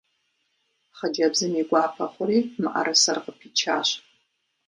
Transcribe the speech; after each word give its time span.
Хъыджэбзым 0.97 1.53
и 1.61 1.63
гуапэ 1.69 2.05
хъури 2.13 2.39
мыӏэрысэр 2.61 3.17
къыпичащ. 3.23 3.87